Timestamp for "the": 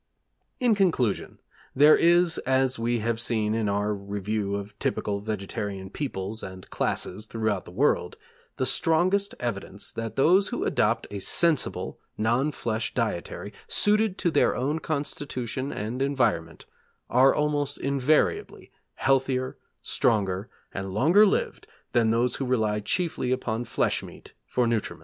7.65-7.71, 8.57-8.65